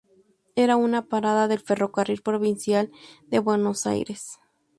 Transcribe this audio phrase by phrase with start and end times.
[0.55, 2.89] Era una parada del Ferrocarril Provincial
[3.27, 4.39] de Buenos Aires.